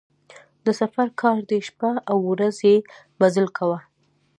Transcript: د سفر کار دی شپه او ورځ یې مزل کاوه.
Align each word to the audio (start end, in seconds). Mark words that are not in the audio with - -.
د 0.65 0.67
سفر 0.79 1.07
کار 1.21 1.39
دی 1.49 1.59
شپه 1.67 1.91
او 2.09 2.17
ورځ 2.31 2.57
یې 2.67 2.75
مزل 3.19 3.47
کاوه. 3.57 3.79